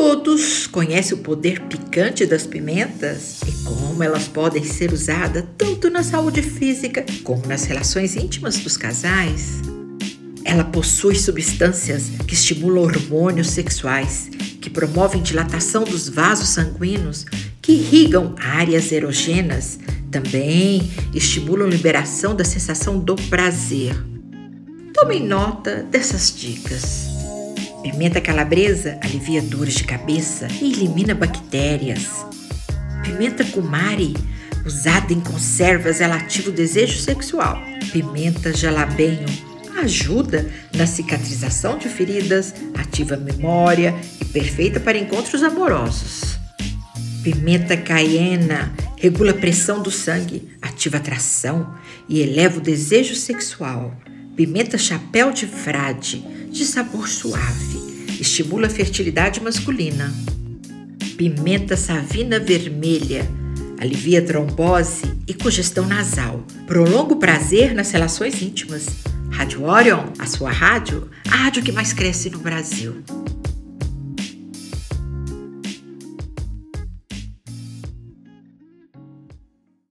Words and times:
Todos 0.00 0.68
conhecem 0.68 1.18
o 1.18 1.20
poder 1.20 1.60
picante 1.62 2.24
das 2.24 2.46
pimentas 2.46 3.40
e 3.44 3.64
como 3.64 4.00
elas 4.00 4.28
podem 4.28 4.62
ser 4.62 4.92
usadas 4.92 5.44
tanto 5.58 5.90
na 5.90 6.04
saúde 6.04 6.40
física 6.40 7.04
como 7.24 7.44
nas 7.48 7.64
relações 7.64 8.14
íntimas 8.14 8.58
dos 8.58 8.76
casais. 8.76 9.60
Ela 10.44 10.62
possui 10.62 11.16
substâncias 11.16 12.04
que 12.28 12.34
estimulam 12.34 12.84
hormônios 12.84 13.50
sexuais, 13.50 14.30
que 14.60 14.70
promovem 14.70 15.20
dilatação 15.20 15.82
dos 15.82 16.08
vasos 16.08 16.50
sanguíneos, 16.50 17.26
que 17.60 17.72
irrigam 17.72 18.36
áreas 18.38 18.92
erogêneas, 18.92 19.80
também 20.12 20.88
estimulam 21.12 21.68
liberação 21.68 22.36
da 22.36 22.44
sensação 22.44 23.00
do 23.00 23.16
prazer. 23.16 23.96
Tomem 24.94 25.26
nota 25.26 25.82
dessas 25.90 26.32
dicas. 26.32 27.17
Pimenta 27.90 28.20
calabresa 28.20 28.98
alivia 29.00 29.40
dores 29.40 29.76
de 29.76 29.84
cabeça 29.84 30.46
e 30.60 30.74
elimina 30.74 31.14
bactérias. 31.14 32.06
Pimenta 33.02 33.42
cumari, 33.46 34.14
usada 34.66 35.10
em 35.10 35.20
conservas, 35.20 35.98
ela 36.02 36.16
ativa 36.16 36.50
o 36.50 36.52
desejo 36.52 36.98
sexual. 36.98 37.58
Pimenta 37.90 38.54
jalabenho 38.54 39.26
ajuda 39.80 40.50
na 40.76 40.86
cicatrização 40.86 41.78
de 41.78 41.88
feridas, 41.88 42.52
ativa 42.74 43.14
a 43.14 43.18
memória 43.18 43.94
e 44.20 44.24
perfeita 44.26 44.78
para 44.78 44.98
encontros 44.98 45.42
amorosos. 45.42 46.38
Pimenta 47.22 47.74
caiena 47.74 48.70
regula 48.98 49.30
a 49.30 49.34
pressão 49.34 49.82
do 49.82 49.90
sangue, 49.90 50.50
ativa 50.60 50.98
a 50.98 51.00
atração 51.00 51.74
e 52.06 52.20
eleva 52.20 52.58
o 52.58 52.62
desejo 52.62 53.14
sexual. 53.14 53.94
Pimenta 54.38 54.78
chapéu 54.78 55.32
de 55.32 55.48
frade 55.48 56.24
de 56.52 56.64
sabor 56.64 57.08
suave, 57.08 58.06
estimula 58.20 58.68
a 58.68 58.70
fertilidade 58.70 59.40
masculina. 59.42 60.14
Pimenta 61.16 61.76
savina 61.76 62.38
vermelha, 62.38 63.28
alivia 63.80 64.22
trombose 64.22 65.02
e 65.26 65.34
congestão 65.34 65.88
nasal. 65.88 66.46
Prolonga 66.68 67.14
o 67.14 67.18
prazer 67.18 67.74
nas 67.74 67.90
relações 67.90 68.40
íntimas. 68.40 68.86
Rádio 69.32 69.64
Orion, 69.64 70.04
a 70.20 70.26
sua 70.26 70.52
rádio, 70.52 71.10
a 71.28 71.34
rádio 71.34 71.60
que 71.60 71.72
mais 71.72 71.92
cresce 71.92 72.30
no 72.30 72.38
Brasil. 72.38 73.02